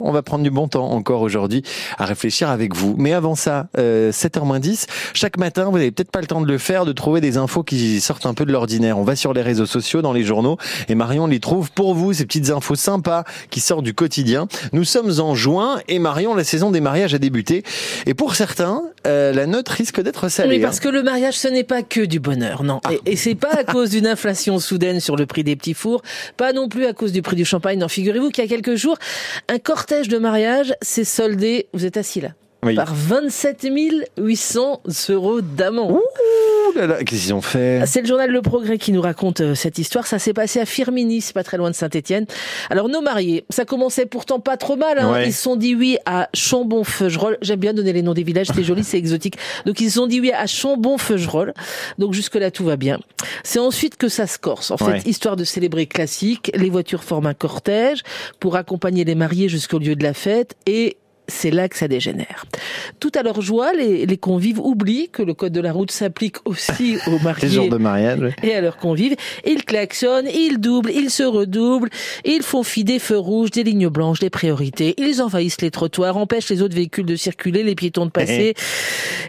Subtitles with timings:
[0.00, 1.64] On va prendre du bon temps encore aujourd'hui
[1.98, 2.94] à réfléchir avec vous.
[2.96, 6.56] Mais avant ça, euh, 7h10, chaque matin, vous n'avez peut-être pas le temps de le
[6.56, 8.96] faire, de trouver des infos qui sortent un peu de l'ordinaire.
[8.96, 10.56] On va sur les réseaux sociaux, dans les journaux,
[10.88, 14.46] et Marion les trouve pour vous, ces petites infos sympas qui sortent du quotidien.
[14.72, 17.64] Nous sommes en juin, et Marion, la saison des mariages a débuté.
[18.06, 20.56] Et pour certains, euh, la note risque d'être salée.
[20.56, 20.80] Oui, parce hein.
[20.84, 22.80] que le mariage, ce n'est pas que du bonheur, non.
[22.84, 22.92] Ah.
[22.92, 26.02] Et, et c'est pas à cause d'une inflation soudaine sur le prix des petits fours,
[26.36, 27.78] pas non plus à cause du prix du champagne.
[27.78, 28.98] Non, figurez-vous qu'il y a quelques jours,
[29.48, 32.30] un cortège de mariage s'est soldé, vous êtes assis là,
[32.64, 32.74] Oui.
[32.74, 33.68] par 27
[34.18, 36.00] 800 euros d'amende.
[36.76, 37.82] Là là, qu'est-ce qu'ils ont fait?
[37.86, 40.06] C'est le journal Le Progrès qui nous raconte euh, cette histoire.
[40.06, 42.26] Ça s'est passé à Firminy, c'est pas très loin de Saint-Étienne.
[42.70, 44.98] Alors nos mariés, ça commençait pourtant pas trop mal.
[44.98, 45.12] Hein.
[45.12, 45.26] Ouais.
[45.28, 47.38] Ils se sont dit oui à Chambon-Feugerolles.
[47.42, 49.36] J'aime bien donner les noms des villages, c'est joli, c'est exotique.
[49.66, 51.54] Donc ils se sont dit oui à Chambon-Feugerolles.
[51.98, 52.98] Donc jusque là tout va bien.
[53.44, 54.70] C'est ensuite que ça se corse.
[54.70, 55.02] En fait, Ouais.
[55.06, 58.02] histoire de célébrer classique, les voitures forment un cortège
[58.40, 60.96] pour accompagner les mariés jusqu'au lieu de la fête et
[61.28, 62.44] c'est là que ça dégénère.
[63.00, 66.36] Tout à leur joie, les, les convives oublient que le code de la route s'applique
[66.46, 68.18] aussi aux mariés Les jours de mariage.
[68.20, 68.34] ouais.
[68.42, 69.14] et à leurs convives.
[69.44, 71.90] Ils klaxonnent, ils doublent, ils se redoublent,
[72.24, 74.94] ils font fi des feux rouges, des lignes blanches, des priorités.
[74.98, 78.54] Ils envahissent les trottoirs, empêchent les autres véhicules de circuler, les piétons de passer.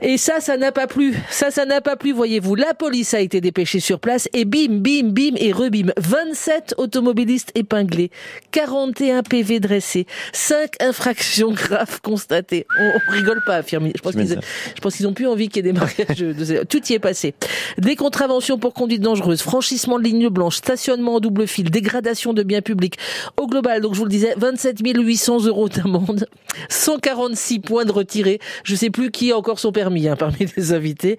[0.00, 1.14] Et ça, ça n'a pas plu.
[1.30, 2.54] Ça, ça n'a pas plu, voyez-vous.
[2.54, 5.92] La police a été dépêchée sur place et bim, bim, bim et rebim.
[5.98, 8.10] 27 automobilistes épinglés,
[8.52, 12.66] 41 PV dressés, 5 infractions graves constatées.
[12.78, 13.88] On, on rigole pas, affirme.
[13.94, 14.38] Je pense qu'ils
[14.74, 16.18] je pense qu'ils ont plus envie qu'il y ait des mariages.
[16.18, 16.64] De...
[16.64, 17.34] Tout y est passé.
[17.78, 22.42] Des contraventions pour conduite dangereuse, franchissement de ligne blanche, stationnement en double fil, dégradation de
[22.42, 22.96] biens publics.
[23.36, 26.26] Au global, donc je vous le disais, 27 800 euros d'amende,
[26.68, 28.38] 146 points de retirés.
[28.64, 31.18] Je sais plus qui a encore son permis hein, parmi les invités.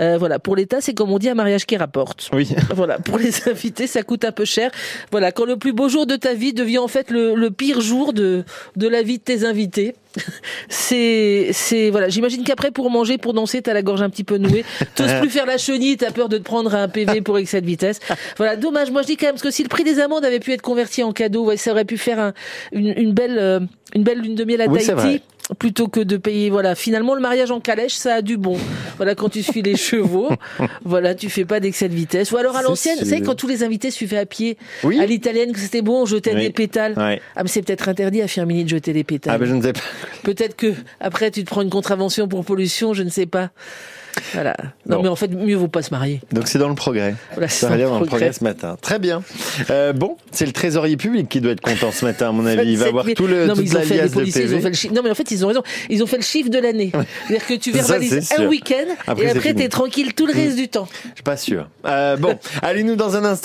[0.00, 2.28] Euh, voilà, pour l'État, c'est comme on dit un mariage qui rapporte.
[2.32, 2.48] Oui.
[2.74, 4.70] Voilà, pour les invités, ça coûte un peu cher.
[5.10, 7.80] Voilà, quand le plus beau jour de ta vie devient en fait le, le pire
[7.80, 8.44] jour de,
[8.76, 9.94] de la vie de tes invités.
[10.68, 12.08] C'est, c'est, voilà.
[12.08, 14.64] J'imagine qu'après, pour manger, pour danser, t'as la gorge un petit peu nouée.
[14.94, 17.66] T'oses plus faire la chenille, t'as peur de te prendre un PV pour excès de
[17.66, 18.00] vitesse.
[18.36, 18.90] Voilà, dommage.
[18.90, 20.62] Moi, je dis quand même, parce que si le prix des amendes avait pu être
[20.62, 22.32] converti en cadeau, ouais, ça aurait pu faire un-
[22.72, 23.60] une, une belle, euh,
[23.94, 24.84] une belle lune de miel à Oui.
[24.84, 25.22] Tahiti.
[25.58, 26.74] Plutôt que de payer, voilà.
[26.74, 28.56] Finalement, le mariage en calèche, ça a du bon.
[28.96, 30.28] Voilà, quand tu suis les chevaux,
[30.84, 32.30] voilà, tu fais pas d'excès de vitesse.
[32.32, 35.00] Ou alors à l'ancienne, vous savez, quand tous les invités suivaient à pied, Oui.
[35.00, 36.42] à l'italienne, que c'était bon, on jetait Oui.
[36.42, 36.94] des pétales.
[36.96, 37.20] Ouais.
[37.36, 39.34] Ah, mais c'est peut-être interdit à Firmini de jeter des pétales.
[39.34, 39.80] Ah ben je ne sais pas.
[40.22, 43.50] Peut-être que après tu te prends une contravention pour pollution, je ne sais pas.
[44.34, 44.54] Voilà.
[44.86, 45.02] Non, Bon.
[45.02, 46.20] mais en fait, mieux vaut pas se marier.
[46.32, 47.14] Donc c'est dans le progrès.
[47.32, 48.32] Voilà, Ça va dans le dans le progrès.
[48.32, 48.76] ce matin.
[48.80, 49.22] Très bien.
[49.70, 52.72] Euh, bon, c'est le trésorier public qui doit être content ce matin, à mon avis.
[52.72, 53.14] Il va 27 avoir 000.
[53.16, 54.60] tout le, non, mais ils ont fait, l'alias les de policiers, ils ont PV.
[54.62, 54.94] fait le chiffre.
[54.94, 55.62] Non, mais en fait, ils ont raison.
[55.88, 56.92] Ils ont fait le chiffre de l'année.
[57.28, 58.86] C'est-à-dire que tu verbalises un week-end
[59.18, 60.88] et après, t'es tranquille tout le reste du temps.
[61.04, 61.68] Je suis pas sûr.
[61.86, 63.30] Euh, bon, allez nous dans un instant.